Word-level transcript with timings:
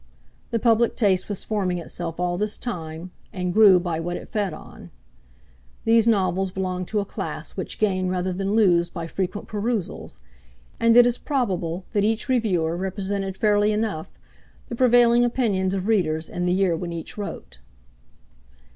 The 0.49 0.57
public 0.57 0.95
taste 0.95 1.29
was 1.29 1.43
forming 1.43 1.77
itself 1.77 2.19
all 2.19 2.35
this 2.35 2.57
time, 2.57 3.11
and 3.31 3.53
'grew 3.53 3.79
by 3.79 3.99
what 3.99 4.17
it 4.17 4.27
fed 4.27 4.51
on.' 4.51 4.89
These 5.85 6.07
novels 6.07 6.49
belong 6.49 6.85
to 6.85 7.01
a 7.01 7.05
class 7.05 7.51
which 7.51 7.77
gain 7.77 8.07
rather 8.09 8.33
than 8.33 8.55
lose 8.55 8.89
by 8.89 9.05
frequent 9.05 9.47
perusals, 9.47 10.19
and 10.79 10.97
it 10.97 11.05
is 11.05 11.19
probable 11.19 11.85
that 11.93 12.03
each 12.03 12.27
Reviewer 12.29 12.75
represented 12.75 13.37
fairly 13.37 13.71
enough 13.71 14.09
the 14.69 14.75
prevailing 14.75 15.23
opinions 15.23 15.75
of 15.75 15.87
readers 15.87 16.29
in 16.31 16.47
the 16.47 16.53
year 16.53 16.75
when 16.75 16.91
each 16.91 17.15
wrote. 17.15 17.59